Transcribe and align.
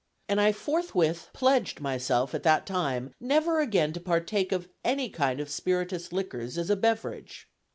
and 0.27 0.41
I 0.41 0.51
forthwith 0.51 1.29
pledged 1.31 1.79
myself 1.79 2.33
at 2.33 2.41
that 2.41 2.65
time 2.65 3.13
never 3.19 3.59
again 3.59 3.93
to 3.93 3.99
partake 3.99 4.51
of 4.51 4.67
any 4.83 5.09
kind 5.09 5.39
of 5.39 5.47
spirituous 5.47 6.11
liquors 6.11 6.57
as 6.57 6.71
a 6.71 6.75
beverage. 6.75 7.47